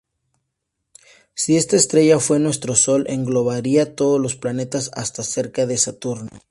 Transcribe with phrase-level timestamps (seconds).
[1.35, 6.29] Si esta estrella fuera nuestro Sol, englobaría todos los planetas hasta cerca de Saturno.